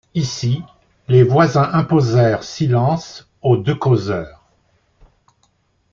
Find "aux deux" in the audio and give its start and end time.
3.43-3.75